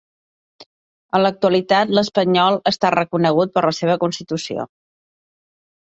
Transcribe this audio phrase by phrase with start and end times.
[1.17, 4.71] En l'actualitat l'espanyol està reconegut per la seva Constitució.